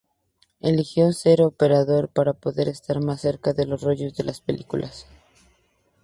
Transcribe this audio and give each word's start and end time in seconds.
Eligió 0.61 1.11
ser 1.13 1.43
operador 1.43 2.09
para 2.09 2.33
poder 2.33 2.67
estar 2.67 3.03
más 3.03 3.21
cerca 3.21 3.53
de 3.53 3.67
los 3.67 3.83
rollos 3.83 4.15
de 4.15 4.23
las 4.23 4.41
películas. 4.41 5.05